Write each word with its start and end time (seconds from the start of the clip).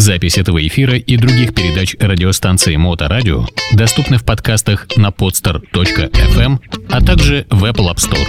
Запись 0.00 0.38
этого 0.38 0.66
эфира 0.66 0.96
и 0.96 1.18
других 1.18 1.54
передач 1.54 1.94
радиостанции 2.00 2.74
Моторадио 2.76 3.44
доступны 3.74 4.16
в 4.16 4.24
подкастах 4.24 4.86
на 4.96 5.08
podster.fm, 5.08 6.58
а 6.88 7.04
также 7.04 7.46
в 7.50 7.66
Apple 7.66 7.92
App 7.92 7.98
Store. 7.98 8.26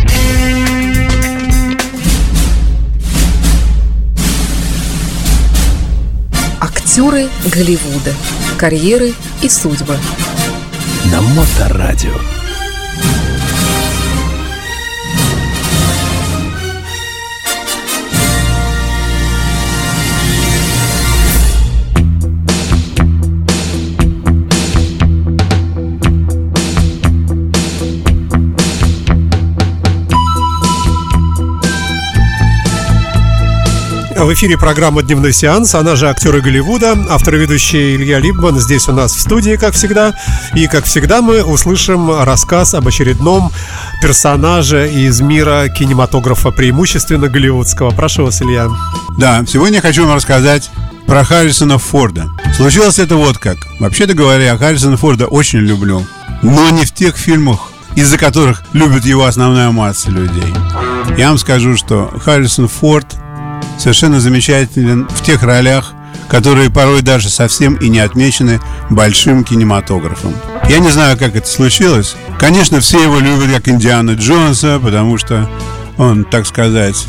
Актеры 6.60 7.30
Голливуда. 7.46 8.14
Карьеры 8.58 9.14
и 9.42 9.48
судьбы. 9.48 9.98
На 11.10 11.22
Моторадио. 11.22 12.51
В 34.22 34.34
эфире 34.34 34.56
программа 34.56 35.02
«Дневной 35.02 35.34
сеанс», 35.34 35.74
она 35.74 35.96
же 35.96 36.08
актеры 36.08 36.42
Голливуда, 36.42 36.96
автор 37.10 37.36
и 37.36 37.40
ведущий 37.40 37.96
Илья 37.96 38.20
Либман 38.20 38.60
здесь 38.60 38.88
у 38.88 38.92
нас 38.92 39.16
в 39.16 39.20
студии, 39.20 39.56
как 39.56 39.74
всегда. 39.74 40.14
И, 40.54 40.68
как 40.68 40.86
всегда, 40.86 41.24
мы 41.24 41.44
услышим 41.44 42.22
рассказ 42.22 42.76
об 42.76 42.88
очередном 42.88 43.52
персонаже 44.00 44.92
из 44.94 45.22
мира 45.22 45.70
кинематографа, 45.76 46.52
преимущественно 46.52 47.30
голливудского. 47.30 47.90
Прошу 47.90 48.26
вас, 48.26 48.44
Илья. 48.44 48.70
Да, 49.18 49.44
сегодня 49.48 49.78
я 49.78 49.82
хочу 49.82 50.06
вам 50.06 50.16
рассказать 50.16 50.70
про 51.08 51.24
Харрисона 51.24 51.80
Форда. 51.80 52.30
Случилось 52.56 53.00
это 53.00 53.16
вот 53.16 53.40
как. 53.40 53.58
Вообще-то 53.80 54.14
говоря, 54.14 54.44
я 54.44 54.58
Харрисона 54.58 54.98
Форда 54.98 55.26
очень 55.26 55.60
люблю. 55.60 56.06
Но 56.44 56.70
не 56.70 56.86
в 56.86 56.94
тех 56.94 57.18
фильмах, 57.18 57.72
из-за 57.96 58.20
которых 58.20 58.62
любит 58.74 59.04
его 59.04 59.26
основная 59.26 59.72
масса 59.72 60.12
людей. 60.12 60.54
Я 61.18 61.30
вам 61.30 61.40
скажу, 61.40 61.76
что 61.76 62.14
Харрисон 62.24 62.68
Форд 62.68 63.16
совершенно 63.78 64.20
замечателен 64.20 65.08
в 65.10 65.22
тех 65.24 65.44
ролях, 65.44 65.94
которые 66.28 66.70
порой 66.70 67.02
даже 67.02 67.30
совсем 67.30 67.76
и 67.76 67.90
не 67.90 68.00
отмечены 68.00 68.60
большим 68.90 69.44
кинематографом. 69.44 70.34
Я 70.70 70.80
не 70.80 70.90
знаю, 70.90 71.18
как 71.18 71.36
это 71.36 71.48
случилось. 71.48 72.16
Конечно, 72.40 72.80
все 72.80 73.04
его 73.04 73.20
любят 73.20 73.52
как 73.54 73.68
Индиана 73.68 74.12
Джонса, 74.12 74.80
потому 74.82 75.18
что 75.18 75.50
он, 75.98 76.24
так 76.24 76.48
сказать, 76.48 77.06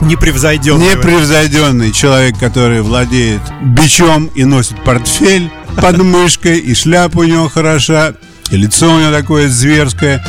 Непревзойденный. 0.00 0.94
непревзойденный 0.94 1.92
человек, 1.92 2.38
который 2.38 2.82
владеет 2.82 3.40
бичом 3.62 4.26
и 4.34 4.44
носит 4.44 4.82
портфель 4.82 5.50
под 5.80 5.98
мышкой, 5.98 6.58
и 6.58 6.74
шляпа 6.74 7.18
у 7.18 7.24
него 7.24 7.48
хороша, 7.48 8.14
и 8.50 8.56
лицо 8.56 8.92
у 8.92 8.98
него 8.98 9.12
такое 9.12 9.48
зверское, 9.48 10.24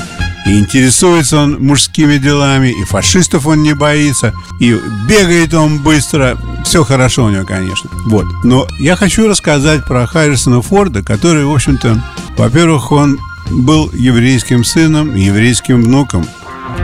и 0.45 0.59
интересуется 0.59 1.39
он 1.39 1.63
мужскими 1.63 2.17
делами, 2.17 2.69
и 2.69 2.83
фашистов 2.85 3.47
он 3.47 3.63
не 3.63 3.73
боится, 3.73 4.33
и 4.59 4.77
бегает 5.07 5.53
он 5.53 5.79
быстро. 5.79 6.37
Все 6.65 6.83
хорошо 6.83 7.25
у 7.25 7.29
него, 7.29 7.45
конечно. 7.45 7.89
Вот. 8.05 8.25
Но 8.43 8.67
я 8.79 8.95
хочу 8.95 9.27
рассказать 9.27 9.85
про 9.85 10.05
Харрисона 10.05 10.61
Форда, 10.61 11.01
который, 11.01 11.45
в 11.45 11.53
общем-то, 11.53 12.03
во-первых, 12.37 12.91
он 12.91 13.19
был 13.51 13.89
еврейским 13.93 14.63
сыном 14.63 15.15
еврейским 15.15 15.81
внуком. 15.81 16.25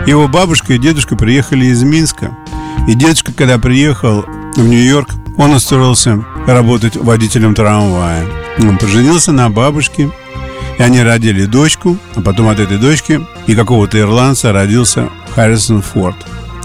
Его 0.05 0.27
бабушка 0.27 0.73
и 0.73 0.77
дедушка 0.77 1.15
приехали 1.15 1.65
из 1.65 1.83
Минска. 1.83 2.37
И 2.87 2.93
дедушка, 2.93 3.33
когда 3.33 3.57
приехал 3.57 4.25
в 4.55 4.67
Нью-Йорк, 4.67 5.09
он 5.37 5.53
устроился 5.53 6.23
работать 6.47 6.95
водителем 6.95 7.55
трамвая. 7.55 8.25
Он 8.59 8.77
поженился 8.77 9.31
на 9.31 9.49
бабушке, 9.49 10.11
и 10.79 10.81
они 10.81 11.03
родили 11.03 11.45
дочку, 11.45 11.97
а 12.15 12.21
потом 12.21 12.47
от 12.47 12.59
этой 12.59 12.77
дочки 12.77 13.21
и 13.45 13.53
какого-то 13.53 13.99
ирландца 13.99 14.51
родился 14.51 15.09
Харрисон 15.35 15.81
Форд. 15.81 16.15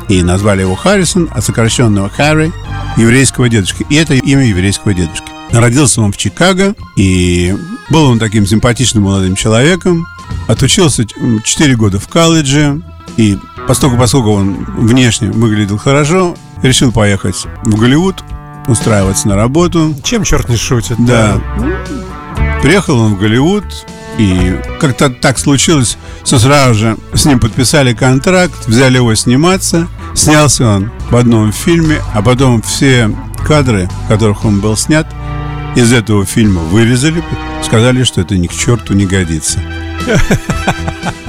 И 0.09 0.23
назвали 0.23 0.61
его 0.61 0.75
Харрисон, 0.75 1.29
от 1.35 1.45
сокращенного 1.45 2.09
Харри, 2.09 2.53
еврейского 2.97 3.49
дедушки. 3.49 3.85
И 3.91 3.97
это 3.97 4.15
имя 4.15 4.47
еврейского 4.47 4.95
дедушки. 4.95 5.27
Родился 5.51 6.01
он 6.01 6.13
в 6.13 6.17
Чикаго, 6.17 6.75
и 6.97 7.57
был 7.91 8.05
он 8.05 8.19
таким 8.19 8.47
симпатичным 8.47 9.05
молодым 9.05 9.35
человеком. 9.35 10.07
Отучился 10.47 11.05
4 11.05 11.77
года 11.77 11.99
в 11.99 12.07
колледже, 12.07 12.83
и 13.17 13.37
поскольку, 13.67 13.97
поскольку 13.97 14.31
он 14.31 14.65
внешне 14.77 15.31
выглядел 15.31 15.77
хорошо, 15.77 16.37
решил 16.63 16.93
поехать 16.93 17.47
в 17.63 17.79
Голливуд, 17.79 18.23
устраиваться 18.69 19.29
на 19.29 19.37
работу. 19.37 19.95
Чем 20.05 20.23
черт 20.23 20.49
не 20.49 20.57
шутит? 20.57 20.97
Да. 20.99 21.41
Приехал 22.63 22.99
он 22.99 23.15
в 23.15 23.19
Голливуд, 23.19 23.65
и 24.19 24.57
как-то 24.81 25.11
так 25.11 25.39
случилось, 25.39 25.97
что 26.25 26.39
сразу 26.39 26.75
же 26.75 26.97
с 27.15 27.25
ним 27.25 27.41
подписали 27.41 27.95
контракт, 27.95 28.67
взяли 28.67 28.97
его 28.97 29.15
сниматься. 29.15 29.89
Снялся 30.15 30.67
он 30.67 30.91
в 31.11 31.17
одном 31.17 31.53
фильме, 31.53 32.01
а 32.13 32.23
потом 32.23 32.63
все 32.63 33.11
кадры, 33.47 33.89
в 34.05 34.09
которых 34.09 34.45
он 34.45 34.61
был 34.61 34.77
снят, 34.77 35.07
из 35.75 35.93
этого 35.93 36.25
фильма 36.25 36.61
вырезали, 36.63 37.23
сказали, 37.63 38.05
что 38.05 38.21
это 38.21 38.37
ни 38.37 38.47
к 38.47 38.53
черту 38.53 38.95
не 38.95 39.07
годится. 39.07 39.61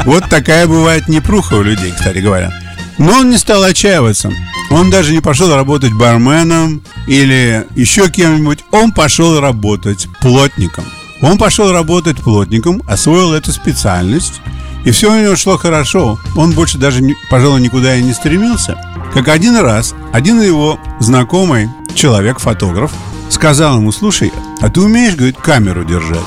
Вот 0.05 0.29
такая 0.29 0.67
бывает 0.67 1.07
непруха 1.07 1.55
у 1.55 1.63
людей, 1.63 1.91
кстати 1.91 2.19
говоря. 2.19 2.53
Но 2.99 3.13
он 3.13 3.31
не 3.31 3.37
стал 3.37 3.63
отчаиваться. 3.63 4.31
Он 4.69 4.91
даже 4.91 5.13
не 5.13 5.19
пошел 5.19 5.53
работать 5.55 5.93
барменом 5.93 6.83
или 7.07 7.65
еще 7.75 8.11
кем-нибудь. 8.11 8.59
Он 8.71 8.91
пошел 8.91 9.39
работать 9.39 10.07
плотником. 10.21 10.85
Он 11.25 11.39
пошел 11.39 11.71
работать 11.71 12.17
плотником, 12.17 12.83
освоил 12.87 13.33
эту 13.33 13.51
специальность, 13.51 14.41
и 14.83 14.91
все 14.91 15.11
у 15.11 15.19
него 15.19 15.35
шло 15.35 15.57
хорошо. 15.57 16.19
Он 16.35 16.51
больше 16.51 16.77
даже, 16.77 17.01
пожалуй, 17.31 17.61
никуда 17.61 17.95
и 17.95 18.03
не 18.03 18.13
стремился. 18.13 18.77
Как 19.11 19.27
один 19.27 19.57
раз, 19.57 19.95
один 20.13 20.39
его 20.39 20.79
знакомый 20.99 21.67
человек-фотограф 21.95 22.91
сказал 23.31 23.77
ему, 23.77 23.91
слушай, 23.91 24.31
а 24.61 24.69
ты 24.69 24.81
умеешь, 24.81 25.15
говорит, 25.15 25.37
камеру 25.37 25.83
держать? 25.83 26.19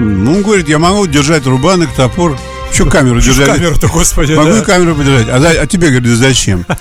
Ну, 0.00 0.36
он 0.36 0.42
говорит, 0.42 0.66
я 0.66 0.78
могу 0.78 1.06
держать 1.06 1.46
рубанок, 1.46 1.90
топор. 1.94 2.38
Что 2.72 2.86
камеру 2.86 3.20
держать? 3.20 3.54
Камеру-то, 3.54 3.88
господи, 3.88 4.32
Могу 4.32 4.50
да. 4.50 4.60
камеру 4.62 4.94
подержать. 4.94 5.28
А, 5.28 5.40
за- 5.40 5.60
а 5.60 5.66
тебе, 5.66 5.90
говорит, 5.90 6.16
зачем? 6.16 6.64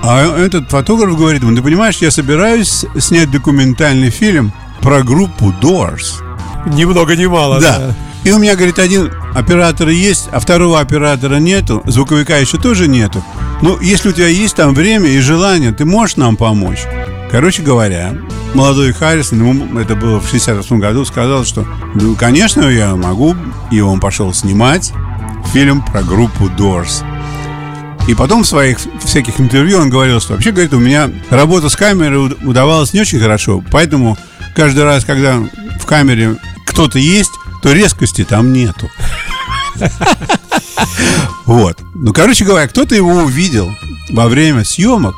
А 0.00 0.24
этот 0.38 0.70
фотограф 0.70 1.16
говорит 1.18 1.42
ему, 1.42 1.54
ты 1.54 1.60
понимаешь, 1.60 1.96
я 1.98 2.10
собираюсь 2.10 2.86
снять 2.98 3.30
документальный 3.30 4.08
фильм 4.10 4.52
про 4.80 5.02
группу 5.02 5.52
Doors. 5.60 6.22
Ни 6.66 6.84
много 6.84 7.16
ни 7.16 7.26
мало. 7.26 7.60
Да. 7.60 7.94
И 8.24 8.32
у 8.32 8.38
меня, 8.38 8.56
говорит, 8.56 8.78
один 8.78 9.12
оператор 9.34 9.88
есть, 9.88 10.28
а 10.32 10.40
второго 10.40 10.80
оператора 10.80 11.36
нету, 11.36 11.82
звуковика 11.86 12.36
еще 12.36 12.58
тоже 12.58 12.88
нету. 12.88 13.22
Ну, 13.62 13.78
если 13.80 14.08
у 14.08 14.12
тебя 14.12 14.26
есть 14.28 14.56
там 14.56 14.74
время 14.74 15.08
и 15.08 15.20
желание, 15.20 15.72
ты 15.72 15.84
можешь 15.84 16.16
нам 16.16 16.36
помочь? 16.36 16.84
Короче 17.30 17.62
говоря, 17.62 18.14
молодой 18.54 18.92
Харрисон, 18.92 19.38
ему 19.46 19.78
это 19.78 19.94
было 19.94 20.18
в 20.20 20.28
68 20.28 20.78
году, 20.80 21.04
сказал, 21.04 21.44
что, 21.44 21.66
ну, 21.94 22.14
конечно, 22.16 22.62
я 22.62 22.96
могу. 22.96 23.36
И 23.70 23.80
он 23.80 24.00
пошел 24.00 24.32
снимать 24.34 24.92
фильм 25.52 25.82
про 25.82 26.02
группу 26.02 26.46
Doors. 26.46 27.04
И 28.08 28.14
потом 28.14 28.42
в 28.42 28.46
своих 28.46 28.78
всяких 29.04 29.38
интервью 29.40 29.78
он 29.78 29.90
говорил, 29.90 30.20
что 30.20 30.32
вообще, 30.32 30.50
говорит, 30.50 30.72
у 30.72 30.78
меня 30.78 31.10
работа 31.30 31.68
с 31.68 31.76
камерой 31.76 32.28
уд- 32.28 32.38
удавалась 32.44 32.94
не 32.94 33.00
очень 33.02 33.20
хорошо, 33.20 33.62
поэтому 33.70 34.16
каждый 34.58 34.82
раз, 34.82 35.04
когда 35.04 35.38
в 35.80 35.86
камере 35.86 36.36
кто-то 36.66 36.98
есть, 36.98 37.30
то 37.62 37.72
резкости 37.72 38.24
там 38.24 38.52
нету. 38.52 38.90
Вот. 41.46 41.78
Ну, 41.94 42.12
короче 42.12 42.44
говоря, 42.44 42.66
кто-то 42.66 42.94
его 42.94 43.10
увидел 43.22 43.70
во 44.10 44.26
время 44.26 44.64
съемок, 44.64 45.14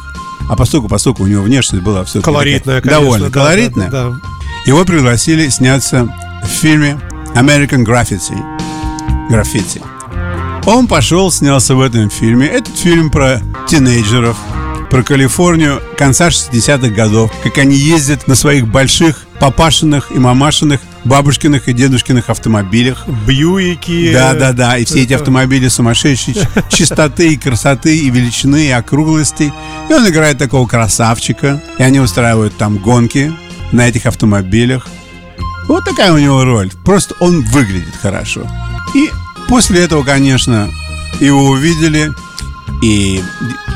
а 0.48 0.56
поскольку, 0.56 0.88
поскольку 0.88 1.22
у 1.22 1.26
него 1.26 1.42
внешность 1.42 1.82
была 1.82 2.04
все 2.04 2.20
Колоритная, 2.20 2.82
конечно. 2.82 3.00
довольно 3.00 3.26
да, 3.30 3.32
колоритная, 3.32 3.90
да, 3.90 4.10
да, 4.10 4.20
его 4.66 4.84
пригласили 4.84 5.48
сняться 5.48 6.14
в 6.44 6.46
фильме 6.46 7.00
American 7.34 7.84
Graffiti. 7.84 8.38
Граффити. 9.30 9.82
Он 10.66 10.86
пошел, 10.86 11.32
снялся 11.32 11.74
в 11.74 11.80
этом 11.80 12.10
фильме. 12.10 12.46
Этот 12.46 12.76
фильм 12.76 13.10
про 13.10 13.40
тинейджеров, 13.66 14.36
про 14.90 15.02
Калифорнию 15.04 15.80
конца 15.96 16.28
60-х 16.28 16.88
годов, 16.88 17.32
как 17.44 17.58
они 17.58 17.76
ездят 17.76 18.26
на 18.26 18.34
своих 18.34 18.66
больших 18.66 19.24
папашиных 19.38 20.10
и 20.10 20.18
мамашиных, 20.18 20.80
бабушкиных 21.04 21.68
и 21.68 21.72
дедушкиных 21.72 22.28
автомобилях. 22.28 23.06
Бьюики. 23.26 24.12
Да, 24.12 24.34
да, 24.34 24.52
да. 24.52 24.76
И 24.76 24.84
все 24.84 25.02
эти 25.04 25.12
автомобили 25.14 25.68
сумасшедшей 25.68 26.34
ч- 26.34 26.48
чистоты 26.68 27.32
и 27.32 27.36
красоты, 27.36 27.96
и 27.96 28.10
величины, 28.10 28.66
и 28.66 28.70
округлости. 28.70 29.52
И 29.88 29.92
он 29.94 30.06
играет 30.08 30.38
такого 30.38 30.66
красавчика. 30.66 31.62
И 31.78 31.82
они 31.82 32.00
устраивают 32.00 32.56
там 32.58 32.76
гонки 32.78 33.32
на 33.72 33.88
этих 33.88 34.06
автомобилях. 34.06 34.88
Вот 35.68 35.84
такая 35.84 36.12
у 36.12 36.18
него 36.18 36.44
роль. 36.44 36.70
Просто 36.84 37.14
он 37.20 37.42
выглядит 37.42 37.94
хорошо. 38.02 38.42
И 38.94 39.08
после 39.48 39.84
этого, 39.84 40.02
конечно, 40.02 40.68
его 41.20 41.44
увидели. 41.46 42.10
И 42.82 43.22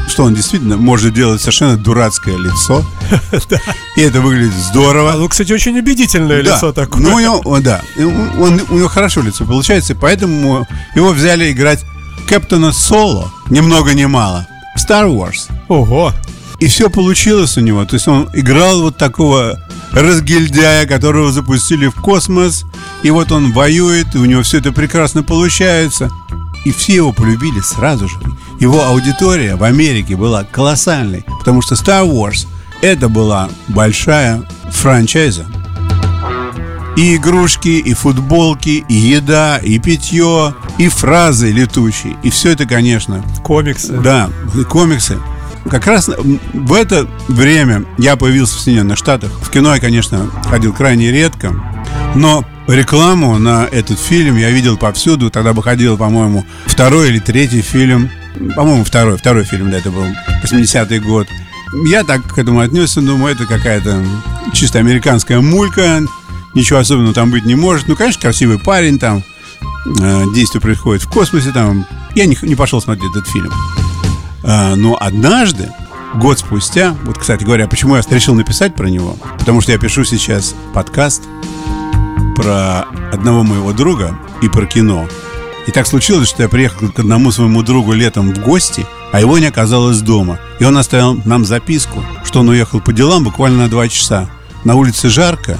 что 0.08 0.24
он 0.24 0.34
действительно 0.34 0.76
может 0.76 1.14
делать 1.14 1.40
совершенно 1.40 1.76
дурацкое 1.76 2.36
лицо. 2.36 2.84
И 3.96 4.02
это 4.02 4.20
выглядит 4.20 4.54
здорово. 4.54 5.12
Ну, 5.12 5.28
кстати, 5.28 5.52
очень 5.52 5.78
убедительное 5.78 6.40
лицо 6.40 6.72
такое. 6.72 7.02
Ну, 7.02 7.14
у 7.14 7.20
него, 7.20 7.60
да. 7.60 7.82
У 7.96 8.48
него 8.48 8.88
хорошо 8.88 9.22
лицо 9.22 9.44
получается, 9.44 9.94
поэтому 9.94 10.66
его 10.94 11.10
взяли 11.10 11.50
играть 11.52 11.84
Кэптона 12.28 12.72
Соло, 12.72 13.32
ни 13.50 13.60
много 13.60 13.94
ни 13.94 14.04
мало, 14.04 14.46
в 14.76 14.78
Star 14.78 15.08
Wars. 15.08 15.50
Ого. 15.68 16.12
И 16.60 16.66
все 16.68 16.88
получилось 16.88 17.58
у 17.58 17.60
него. 17.60 17.84
То 17.84 17.94
есть 17.94 18.08
он 18.08 18.28
играл 18.32 18.82
вот 18.82 18.96
такого 18.96 19.60
разгильдяя, 19.92 20.86
которого 20.86 21.30
запустили 21.32 21.86
в 21.86 21.94
космос, 21.94 22.64
и 23.02 23.10
вот 23.10 23.32
он 23.32 23.52
воюет, 23.52 24.14
и 24.14 24.18
у 24.18 24.24
него 24.24 24.42
все 24.42 24.58
это 24.58 24.72
прекрасно 24.72 25.22
получается. 25.22 26.10
И 26.64 26.72
все 26.72 26.94
его 26.96 27.12
полюбили 27.12 27.60
сразу 27.60 28.08
же. 28.08 28.16
Его 28.60 28.84
аудитория 28.84 29.56
в 29.56 29.64
Америке 29.64 30.16
была 30.16 30.44
колоссальной, 30.44 31.24
потому 31.38 31.60
что 31.62 31.74
Star 31.74 32.08
Wars 32.08 32.46
это 32.82 33.08
была 33.08 33.48
большая 33.68 34.42
франчайза. 34.70 35.46
И 36.96 37.16
игрушки, 37.16 37.68
и 37.68 37.92
футболки, 37.92 38.84
и 38.88 38.94
еда, 38.94 39.58
и 39.58 39.78
питье, 39.80 40.54
и 40.78 40.88
фразы 40.88 41.50
летучие. 41.50 42.16
И 42.22 42.30
все 42.30 42.50
это, 42.52 42.66
конечно, 42.66 43.22
Комиксы. 43.42 43.92
да, 43.98 44.30
комиксы. 44.68 45.18
Как 45.68 45.86
раз 45.86 46.08
в 46.52 46.72
это 46.72 47.08
время 47.26 47.84
я 47.98 48.16
появился 48.16 48.56
в 48.56 48.60
Соединенных 48.60 48.98
Штатах. 48.98 49.30
В 49.40 49.50
кино 49.50 49.74
я, 49.74 49.80
конечно, 49.80 50.30
ходил 50.48 50.72
крайне 50.72 51.10
редко, 51.10 51.52
но 52.14 52.44
рекламу 52.68 53.38
на 53.38 53.66
этот 53.70 53.98
фильм 53.98 54.36
я 54.36 54.50
видел 54.50 54.76
повсюду. 54.76 55.30
Тогда 55.30 55.52
выходил, 55.52 55.96
по-моему, 55.96 56.44
второй 56.66 57.08
или 57.08 57.18
третий 57.18 57.60
фильм. 57.60 58.10
По-моему, 58.56 58.84
второй, 58.84 59.16
второй 59.16 59.44
фильм, 59.44 59.70
да, 59.70 59.78
это 59.78 59.90
был 59.90 60.04
80-й 60.42 60.98
год. 61.00 61.28
Я 61.86 62.04
так 62.04 62.22
к 62.22 62.38
этому 62.38 62.60
отнесся, 62.60 63.00
думаю, 63.00 63.34
это 63.34 63.46
какая-то 63.46 64.04
чисто 64.52 64.78
американская 64.78 65.40
мулька, 65.40 66.02
ничего 66.54 66.78
особенного 66.78 67.14
там 67.14 67.30
быть 67.30 67.44
не 67.44 67.54
может. 67.54 67.88
Ну, 67.88 67.96
конечно, 67.96 68.22
красивый 68.22 68.58
парень 68.58 68.98
там, 68.98 69.22
э, 70.00 70.24
действие 70.34 70.60
происходит 70.60 71.02
в 71.02 71.08
космосе 71.08 71.50
там. 71.50 71.86
Я 72.14 72.26
не, 72.26 72.36
не 72.42 72.54
пошел 72.54 72.80
смотреть 72.80 73.10
этот 73.10 73.28
фильм. 73.28 73.52
А, 74.44 74.76
Но 74.76 74.96
однажды, 75.00 75.70
год 76.14 76.38
спустя, 76.38 76.96
вот, 77.04 77.18
кстати 77.18 77.42
говоря, 77.42 77.66
почему 77.66 77.96
я 77.96 78.02
решил 78.08 78.34
написать 78.34 78.74
про 78.74 78.88
него? 78.88 79.16
Потому 79.38 79.60
что 79.60 79.72
я 79.72 79.78
пишу 79.78 80.04
сейчас 80.04 80.54
подкаст 80.72 81.22
про 82.34 82.86
одного 83.12 83.42
моего 83.42 83.72
друга 83.72 84.18
и 84.42 84.48
про 84.48 84.66
кино. 84.66 85.08
И 85.66 85.70
так 85.70 85.86
случилось, 85.86 86.28
что 86.28 86.42
я 86.42 86.48
приехал 86.48 86.90
к 86.90 86.98
одному 86.98 87.30
своему 87.30 87.62
другу 87.62 87.92
летом 87.92 88.32
в 88.32 88.38
гости, 88.40 88.86
а 89.12 89.20
его 89.20 89.38
не 89.38 89.46
оказалось 89.46 90.00
дома. 90.00 90.38
И 90.58 90.64
он 90.64 90.76
оставил 90.76 91.20
нам 91.24 91.44
записку, 91.44 92.04
что 92.24 92.40
он 92.40 92.48
уехал 92.50 92.80
по 92.80 92.92
делам 92.92 93.24
буквально 93.24 93.64
на 93.64 93.68
два 93.68 93.88
часа. 93.88 94.28
На 94.64 94.74
улице 94.74 95.08
жарко, 95.08 95.58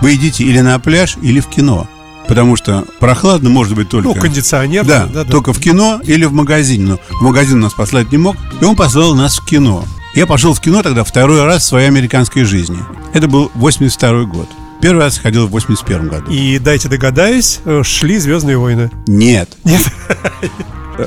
вы 0.00 0.14
идите 0.14 0.44
или 0.44 0.60
на 0.60 0.78
пляж, 0.78 1.16
или 1.22 1.40
в 1.40 1.46
кино. 1.46 1.86
Потому 2.26 2.56
что 2.56 2.84
прохладно 2.98 3.50
может 3.50 3.74
быть 3.74 3.88
только... 3.88 4.08
Ну, 4.08 4.14
кондиционер. 4.14 4.84
Да, 4.84 5.06
да, 5.06 5.22
да. 5.22 5.30
только 5.30 5.52
в 5.52 5.60
кино 5.60 6.00
или 6.04 6.24
в 6.24 6.32
магазине. 6.32 6.84
Но 6.86 6.98
в 7.20 7.22
магазин 7.22 7.60
нас 7.60 7.72
послать 7.72 8.10
не 8.10 8.18
мог, 8.18 8.36
и 8.60 8.64
он 8.64 8.74
послал 8.74 9.14
нас 9.14 9.38
в 9.38 9.44
кино. 9.44 9.84
Я 10.16 10.26
пошел 10.26 10.54
в 10.54 10.60
кино 10.60 10.82
тогда 10.82 11.04
второй 11.04 11.44
раз 11.44 11.62
в 11.62 11.66
своей 11.66 11.86
американской 11.86 12.42
жизни. 12.44 12.78
Это 13.12 13.28
был 13.28 13.52
82 13.54 14.24
год. 14.24 14.48
Первый 14.80 15.00
раз 15.00 15.18
ходил 15.18 15.46
в 15.46 15.50
81 15.50 16.08
году. 16.08 16.30
И 16.30 16.58
дайте 16.58 16.88
догадаюсь, 16.88 17.60
э, 17.64 17.82
шли 17.84 18.18
Звездные 18.18 18.58
войны. 18.58 18.90
Нет. 19.06 19.48
Нет. 19.64 19.82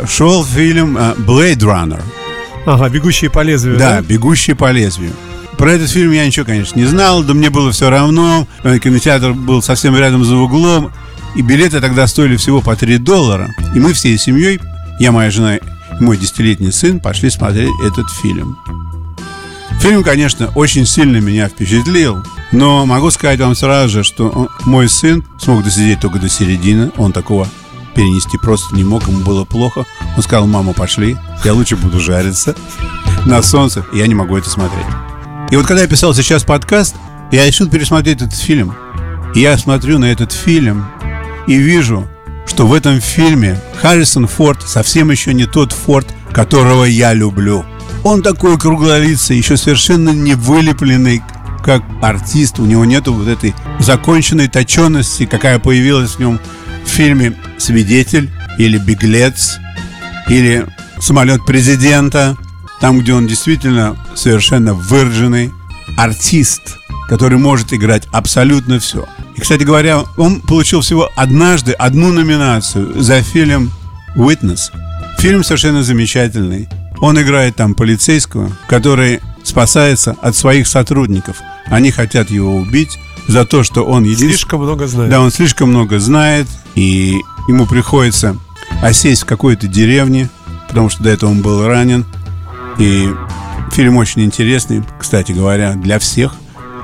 Шел 0.07 0.43
фильм 0.43 0.97
э, 0.97 1.13
Blade 1.17 1.59
Runner. 1.59 2.01
Ага, 2.65 2.89
бегущие 2.89 3.29
по 3.29 3.41
лезвию. 3.41 3.77
Да, 3.77 4.01
«Бегущий 4.01 4.53
по 4.53 4.71
лезвию». 4.71 5.11
Про 5.57 5.71
этот 5.71 5.89
фильм 5.89 6.11
я 6.11 6.25
ничего, 6.25 6.45
конечно, 6.45 6.79
не 6.79 6.85
знал, 6.85 7.23
да 7.23 7.33
мне 7.33 7.49
было 7.49 7.71
все 7.71 7.89
равно. 7.89 8.47
Э, 8.63 8.79
Кинотеатр 8.79 9.33
был 9.33 9.61
совсем 9.61 9.95
рядом 9.95 10.23
за 10.23 10.35
углом, 10.35 10.91
и 11.35 11.41
билеты 11.41 11.81
тогда 11.81 12.07
стоили 12.07 12.35
всего 12.37 12.61
по 12.61 12.75
3 12.75 12.97
доллара. 12.97 13.49
И 13.75 13.79
мы 13.79 13.93
всей 13.93 14.17
семьей, 14.17 14.59
я, 14.99 15.11
моя 15.11 15.31
жена 15.31 15.57
и 15.57 15.59
мой 15.99 16.17
десятилетний 16.17 16.71
сын, 16.71 16.99
пошли 16.99 17.29
смотреть 17.29 17.71
этот 17.85 18.09
фильм. 18.09 18.57
Фильм, 19.79 20.03
конечно, 20.03 20.51
очень 20.55 20.85
сильно 20.85 21.17
меня 21.17 21.47
впечатлил, 21.47 22.23
но 22.51 22.85
могу 22.85 23.11
сказать 23.11 23.39
вам 23.39 23.55
сразу 23.55 23.89
же, 23.89 24.03
что 24.03 24.27
он- 24.29 24.49
мой 24.65 24.89
сын 24.89 25.23
смог 25.39 25.63
досидеть 25.63 26.01
только 26.01 26.19
до 26.19 26.27
середины, 26.29 26.91
он 26.97 27.13
такого 27.13 27.47
перенести 27.95 28.37
просто 28.37 28.75
не 28.75 28.83
мог, 28.83 29.07
ему 29.07 29.19
было 29.19 29.45
плохо. 29.45 29.85
Он 30.15 30.21
сказал, 30.23 30.47
мама, 30.47 30.73
пошли, 30.73 31.17
я 31.43 31.53
лучше 31.53 31.75
буду 31.77 31.99
жариться 31.99 32.55
на 33.25 33.41
солнце, 33.41 33.85
я 33.93 34.05
не 34.07 34.15
могу 34.15 34.37
это 34.37 34.49
смотреть. 34.49 34.85
И 35.49 35.55
вот 35.55 35.65
когда 35.65 35.81
я 35.81 35.87
писал 35.87 36.13
сейчас 36.13 36.43
подкаст, 36.43 36.95
я 37.31 37.45
решил 37.47 37.69
пересмотреть 37.69 38.21
этот 38.21 38.33
фильм. 38.37 38.75
И 39.33 39.39
я 39.41 39.57
смотрю 39.57 39.97
на 39.97 40.05
этот 40.05 40.31
фильм 40.33 40.85
и 41.47 41.55
вижу, 41.57 42.07
что 42.45 42.67
в 42.67 42.73
этом 42.73 42.99
фильме 42.99 43.59
Харрисон 43.81 44.27
Форд 44.27 44.61
совсем 44.67 45.09
еще 45.09 45.33
не 45.33 45.45
тот 45.45 45.71
Форд, 45.71 46.07
которого 46.33 46.83
я 46.83 47.13
люблю. 47.13 47.65
Он 48.03 48.21
такой 48.21 48.57
круглолицый, 48.57 49.37
еще 49.37 49.57
совершенно 49.57 50.09
не 50.09 50.35
вылепленный 50.35 51.21
как 51.63 51.83
артист. 52.01 52.59
У 52.59 52.65
него 52.65 52.85
нету 52.85 53.13
вот 53.13 53.27
этой 53.27 53.53
законченной 53.79 54.47
точенности, 54.47 55.25
какая 55.25 55.59
появилась 55.59 56.11
в 56.11 56.19
нем 56.19 56.39
в 56.85 56.87
фильме 56.87 57.35
«Свидетель» 57.57 58.29
или 58.57 58.77
«Беглец» 58.77 59.57
или 60.29 60.65
«Самолет 60.99 61.45
президента», 61.45 62.37
там, 62.79 62.99
где 62.99 63.13
он 63.13 63.27
действительно 63.27 63.97
совершенно 64.15 64.73
выраженный 64.73 65.51
артист, 65.97 66.77
который 67.09 67.37
может 67.37 67.73
играть 67.73 68.07
абсолютно 68.11 68.79
все. 68.79 69.05
И, 69.35 69.41
кстати 69.41 69.63
говоря, 69.63 70.03
он 70.15 70.39
получил 70.39 70.81
всего 70.81 71.09
однажды 71.15 71.73
одну 71.73 72.11
номинацию 72.11 73.01
за 73.01 73.21
фильм 73.21 73.71
«Witness». 74.15 74.71
Фильм 75.17 75.43
совершенно 75.43 75.83
замечательный. 75.83 76.69
Он 77.01 77.19
играет 77.21 77.55
там 77.55 77.75
полицейского, 77.75 78.51
который 78.67 79.21
спасается 79.43 80.15
от 80.21 80.35
своих 80.35 80.67
сотрудников. 80.67 81.37
Они 81.67 81.91
хотят 81.91 82.29
его 82.29 82.55
убить 82.55 82.99
за 83.27 83.45
то, 83.45 83.63
что 83.63 83.85
он 83.85 84.03
единственный... 84.03 84.31
Слишком 84.31 84.61
много 84.63 84.87
знаю. 84.87 85.09
Да, 85.09 85.21
он 85.21 85.31
слишком 85.31 85.69
много 85.69 85.99
знает, 85.99 86.47
и 86.75 87.15
ему 87.47 87.65
приходится 87.65 88.37
осесть 88.81 89.23
в 89.23 89.25
какой-то 89.25 89.67
деревне, 89.67 90.29
потому 90.67 90.89
что 90.89 91.03
до 91.03 91.09
этого 91.09 91.29
он 91.29 91.41
был 91.41 91.65
ранен. 91.65 92.05
И 92.77 93.09
фильм 93.71 93.97
очень 93.97 94.23
интересный, 94.23 94.83
кстати 94.99 95.31
говоря, 95.31 95.73
для 95.73 95.99
всех, 95.99 96.33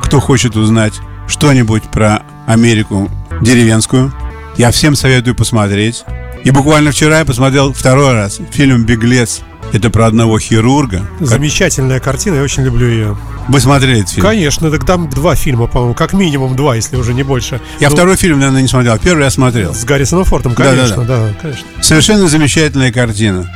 кто 0.02 0.20
хочет 0.20 0.56
узнать 0.56 0.94
что-нибудь 1.28 1.84
про 1.84 2.24
Америку 2.46 3.10
деревенскую. 3.42 4.14
Я 4.58 4.72
всем 4.72 4.96
советую 4.96 5.36
посмотреть. 5.36 6.04
И 6.44 6.52
буквально 6.52 6.92
вчера 6.92 7.20
я 7.20 7.26
посмотрел 7.26 7.74
второй 7.74 8.14
раз 8.14 8.40
фильм 8.52 8.86
«Беглец». 8.86 9.42
Это 9.74 9.90
про 9.90 10.08
одного 10.08 10.40
хирурга. 10.40 11.06
Замечательная 11.20 12.00
картина, 12.00 12.36
я 12.36 12.44
очень 12.44 12.64
люблю 12.64 12.88
ее. 12.88 13.18
Вы 13.48 13.60
смотрели 13.60 14.00
этот 14.00 14.12
фильм? 14.12 14.26
Конечно, 14.26 14.72
так 14.72 14.86
там 14.86 15.10
два 15.10 15.36
фильма, 15.36 15.68
по-моему, 15.68 15.94
как 15.94 16.14
минимум 16.14 16.56
два, 16.56 16.76
если 16.76 16.96
уже 16.96 17.14
не 17.14 17.24
больше. 17.24 17.60
Я 17.80 17.90
Ну, 17.90 17.96
второй 17.96 18.16
фильм, 18.16 18.40
наверное, 18.40 18.62
не 18.62 18.68
смотрел. 18.68 18.98
Первый 18.98 19.24
я 19.24 19.30
смотрел. 19.30 19.74
С 19.74 19.84
Гаррисоном 19.84 20.26
Фортом, 20.26 20.56
конечно, 20.56 21.04
да, 21.04 21.30
конечно. 21.42 21.66
Совершенно 21.82 22.28
замечательная 22.28 22.92
картина. 22.92 23.52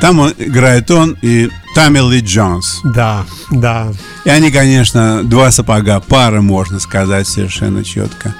Там 0.00 0.18
он, 0.18 0.32
играет 0.38 0.90
он 0.90 1.16
и 1.22 1.48
Томми 1.74 1.98
Ли 2.10 2.20
Джонс. 2.20 2.80
Да, 2.84 3.24
да. 3.50 3.92
И 4.24 4.30
они, 4.30 4.50
конечно, 4.50 5.22
два 5.22 5.50
сапога 5.50 6.00
пары, 6.00 6.42
можно 6.42 6.80
сказать, 6.80 7.28
совершенно 7.28 7.84
четко. 7.84 8.34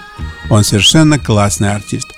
Он 0.51 0.65
совершенно 0.65 1.19
классный 1.19 1.73
артист. 1.73 2.09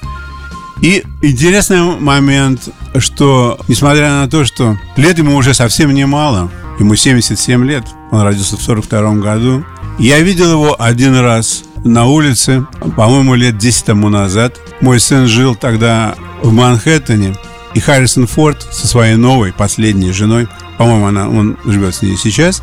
И 0.84 1.02
интересный 1.22 1.98
момент, 1.98 2.68
что, 2.98 3.58
несмотря 3.68 4.20
на 4.20 4.28
то, 4.28 4.44
что 4.44 4.76
лет 4.96 5.16
ему 5.16 5.34
уже 5.34 5.54
совсем 5.54 5.94
немало, 5.94 6.50
ему 6.78 6.94
77 6.94 7.64
лет, 7.64 7.86
он 8.10 8.20
родился 8.20 8.58
в 8.58 8.62
42 8.62 9.14
году, 9.14 9.64
я 9.98 10.20
видел 10.20 10.52
его 10.52 10.76
один 10.78 11.16
раз 11.16 11.64
на 11.84 12.04
улице, 12.04 12.66
по-моему, 12.98 13.34
лет 13.34 13.56
10 13.56 13.82
тому 13.82 14.10
назад. 14.10 14.60
Мой 14.82 15.00
сын 15.00 15.26
жил 15.26 15.54
тогда 15.54 16.16
в 16.42 16.52
Манхэттене, 16.52 17.34
и 17.72 17.80
Харрисон 17.80 18.26
Форд 18.26 18.62
со 18.70 18.86
своей 18.86 19.16
новой, 19.16 19.54
последней 19.54 20.12
женой, 20.12 20.48
по-моему, 20.76 21.06
она, 21.06 21.30
он 21.30 21.56
живет 21.64 21.94
с 21.94 22.02
ней 22.02 22.18
сейчас, 22.18 22.62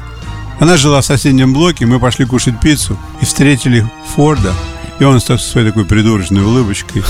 она 0.59 0.77
жила 0.77 1.01
в 1.01 1.05
соседнем 1.05 1.53
блоке, 1.53 1.87
мы 1.87 1.99
пошли 1.99 2.25
кушать 2.25 2.59
пиццу 2.59 2.99
и 3.19 3.25
встретили 3.25 3.83
Форда. 4.15 4.53
И 4.99 5.03
он 5.03 5.19
со 5.19 5.39
своей 5.39 5.69
такой 5.69 5.85
придурочной 5.85 6.43
улыбочкой. 6.43 7.03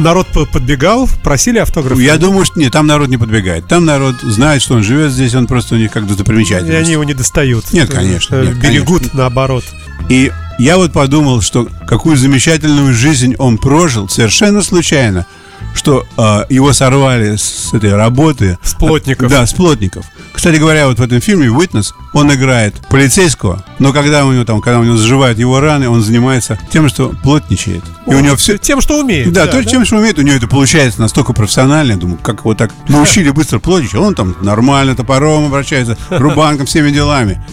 Народ 0.00 0.26
по- 0.28 0.46
подбегал, 0.46 1.08
просили 1.22 1.58
автограф. 1.58 1.98
Я 1.98 2.16
думаю, 2.16 2.44
что 2.44 2.58
нет, 2.58 2.72
там 2.72 2.86
народ 2.86 3.08
не 3.08 3.16
подбегает. 3.18 3.66
Там 3.68 3.84
народ 3.84 4.16
знает, 4.22 4.62
что 4.62 4.74
он 4.74 4.82
живет 4.82 5.12
здесь, 5.12 5.34
он 5.34 5.46
просто 5.46 5.74
у 5.74 5.78
них 5.78 5.92
как 5.92 6.04
И 6.04 6.06
достопримечательность. 6.06 6.80
они 6.82 6.92
его 6.92 7.04
не 7.04 7.14
достают. 7.14 7.72
Нет, 7.72 7.92
конечно, 7.92 8.36
Э, 8.36 8.46
нет, 8.46 8.56
Берегут 8.58 8.98
конечно. 9.00 9.18
наоборот. 9.18 9.64
И 10.08 10.32
я 10.58 10.76
вот 10.78 10.92
подумал, 10.92 11.40
что 11.42 11.68
какую 11.86 12.16
замечательную 12.16 12.94
жизнь 12.94 13.34
он 13.38 13.58
прожил 13.58 14.08
совершенно 14.08 14.62
случайно, 14.62 15.26
что 15.74 16.04
э, 16.16 16.44
его 16.48 16.72
сорвали 16.72 17.36
с 17.36 17.72
этой 17.72 17.94
работы. 17.94 18.58
С 18.62 18.74
плотников. 18.74 19.30
Да, 19.30 19.46
с 19.46 19.52
плотников. 19.52 20.06
Кстати 20.40 20.56
говоря, 20.56 20.86
вот 20.86 20.98
в 20.98 21.02
этом 21.02 21.20
фильме 21.20 21.48
Witness 21.48 21.92
он 22.14 22.32
играет 22.32 22.74
полицейского, 22.88 23.62
но 23.78 23.92
когда 23.92 24.24
у 24.24 24.32
него 24.32 24.46
там, 24.46 24.62
когда 24.62 24.78
у 24.78 24.84
него 24.84 24.96
заживают 24.96 25.38
его 25.38 25.60
раны, 25.60 25.86
он 25.86 26.00
занимается 26.00 26.58
тем, 26.70 26.88
что 26.88 27.10
плотничает. 27.22 27.82
И 28.06 28.14
у 28.14 28.20
него 28.20 28.36
все 28.36 28.56
Тем, 28.56 28.80
что 28.80 28.98
умеет. 28.98 29.30
да, 29.34 29.46
то, 29.46 29.62
чем 29.62 29.84
что 29.84 29.96
умеет, 29.98 30.18
у 30.18 30.22
него 30.22 30.34
это 30.34 30.48
получается 30.48 30.98
настолько 31.02 31.34
профессионально. 31.34 31.92
Я 31.92 31.98
думаю, 31.98 32.18
как 32.22 32.38
его 32.38 32.54
так 32.54 32.72
научили 32.88 33.28
быстро 33.28 33.58
плотничать. 33.58 33.96
Он 33.96 34.14
там 34.14 34.34
нормально 34.40 34.96
топором 34.96 35.44
обращается, 35.44 35.98
рубанком, 36.08 36.64
всеми 36.64 36.90
делами. 36.90 37.44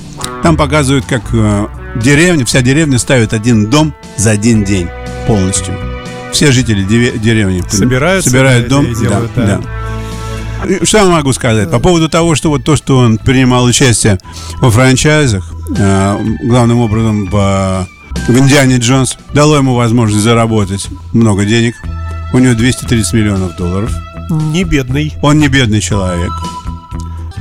Там 0.42 0.56
показывают, 0.56 1.04
как 1.06 1.24
э, 1.34 1.68
деревня, 1.98 2.46
вся 2.46 2.62
деревня 2.62 3.00
ставит 3.00 3.34
один 3.34 3.70
дом 3.70 3.94
за 4.16 4.32
один 4.32 4.64
день 4.64 4.88
полностью. 5.28 5.78
Все 6.32 6.54
жители 6.54 6.84
деревни 6.84 7.62
Собираются, 7.68 8.30
собирают 8.30 8.70
да, 8.70 8.76
дом. 8.76 8.86
и 8.86 8.96
делают, 8.96 9.32
да, 9.36 9.46
да. 9.46 9.58
да. 9.58 9.77
Что 10.84 10.98
я 11.00 11.06
могу 11.06 11.34
сказать? 11.34 11.70
По 11.70 11.80
поводу 11.80 12.10
того, 12.10 12.36
что 12.36 12.50
вот 12.50 12.64
то, 12.64 12.76
что 12.76 12.98
он 12.98 13.18
принимал 13.18 13.64
участие 13.66 14.18
во 14.60 14.72
франчайзах, 14.72 15.46
э, 15.78 16.18
главным 16.44 16.80
образом 16.80 17.26
в, 17.30 17.88
в 18.28 18.38
Индиане 18.38 18.78
Джонс, 18.78 19.18
дало 19.34 19.58
ему 19.58 19.76
возможность 19.76 20.24
заработать 20.24 20.88
много 21.14 21.46
денег. 21.46 21.76
У 22.34 22.40
него 22.40 22.56
230 22.56 23.14
миллионов 23.14 23.56
долларов. 23.56 23.92
Не 24.30 24.64
бедный. 24.64 25.14
Он 25.22 25.40
не 25.40 25.48
бедный 25.48 25.80
человек. 25.80 26.32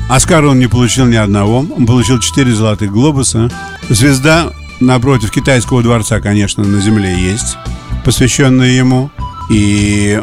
Оскара 0.08 0.49
он 0.49 0.58
не 0.58 0.68
получил 0.68 1.06
ни 1.06 1.16
одного. 1.16 1.58
Он 1.58 1.87
получил 1.87 2.20
4 2.20 2.54
золотых 2.54 2.92
глобуса. 2.92 3.50
Звезда 3.88 4.52
напротив 4.80 5.30
китайского 5.30 5.82
дворца, 5.82 6.20
конечно, 6.20 6.62
на 6.62 6.80
земле 6.80 7.18
есть, 7.18 7.56
посвященная 8.04 8.70
ему. 8.70 9.11
И 9.50 10.20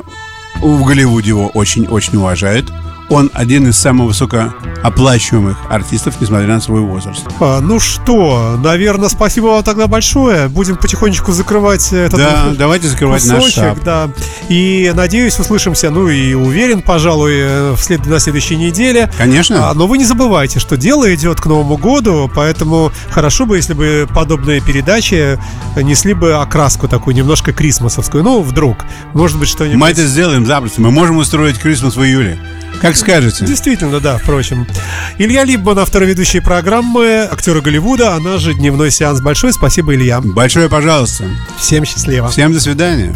в 0.61 0.83
Голливуде 0.83 1.29
его 1.29 1.47
очень-очень 1.49 2.17
уважают. 2.17 2.71
Он 3.09 3.29
один 3.33 3.67
из 3.67 3.77
самых 3.77 4.07
высокооплачиваемых 4.07 5.57
артистов, 5.69 6.15
несмотря 6.19 6.47
на 6.47 6.61
свой 6.61 6.81
возраст. 6.81 7.25
А, 7.39 7.59
ну 7.59 7.79
что, 7.79 8.57
наверное, 8.63 9.09
спасибо 9.09 9.47
вам 9.47 9.63
тогда 9.63 9.87
большое. 9.87 10.47
Будем 10.47 10.77
потихонечку 10.77 11.31
закрывать 11.31 11.91
этот 11.93 12.17
Да, 12.19 12.41
выпуск. 12.43 12.57
давайте 12.59 12.87
закрывать 12.87 13.25
наш 13.25 13.37
кусочек, 13.37 13.55
шап. 13.63 13.83
да. 13.83 14.09
И 14.49 14.91
надеюсь, 14.95 15.37
услышимся, 15.37 15.89
ну 15.89 16.07
и 16.07 16.33
уверен, 16.33 16.81
пожалуй, 16.81 17.33
э, 17.35 17.71
в 17.73 17.79
след... 17.79 18.05
на 18.05 18.19
следующей 18.19 18.55
неделе. 18.55 19.11
Конечно. 19.17 19.69
А, 19.69 19.73
но 19.73 19.85
вы 19.87 19.97
не 19.97 20.05
забывайте, 20.05 20.59
что 20.59 20.77
дело 20.77 21.13
идет 21.13 21.39
к 21.41 21.45
Новому 21.45 21.77
году, 21.77 22.31
поэтому 22.33 22.91
хорошо 23.11 23.45
бы, 23.45 23.57
если 23.57 23.73
бы 23.73 24.07
подобные 24.13 24.61
передачи 24.61 25.37
несли 25.75 26.13
бы 26.13 26.33
окраску 26.35 26.87
такую 26.87 27.15
немножко 27.15 27.53
крисмасовскую. 27.53 28.23
Ну, 28.23 28.41
вдруг. 28.41 28.77
Может 29.13 29.37
быть, 29.39 29.49
что-нибудь... 29.49 29.77
Мы 29.79 29.89
это 29.89 30.05
сделаем 30.07 30.45
запросто. 30.45 30.81
Мы 30.81 30.91
можем 30.91 31.17
устроить 31.17 31.59
Крисмас 31.59 31.95
в 31.95 32.03
июле. 32.03 32.39
Как 32.81 32.95
скажете. 32.95 33.45
Действительно, 33.45 33.99
да, 33.99 34.17
впрочем. 34.17 34.67
Илья 35.17 35.43
Либман, 35.43 35.79
автор 35.79 36.03
ведущей 36.03 36.39
программы, 36.39 37.27
актеры 37.31 37.61
Голливуда, 37.61 38.15
она 38.15 38.37
же 38.37 38.53
«Дневной 38.53 38.91
сеанс». 38.91 39.21
Большое 39.21 39.53
спасибо, 39.53 39.95
Илья. 39.95 40.21
Большое 40.21 40.69
пожалуйста. 40.69 41.25
Всем 41.57 41.85
счастливо. 41.85 42.29
Всем 42.29 42.53
до 42.53 42.59
свидания. 42.59 43.15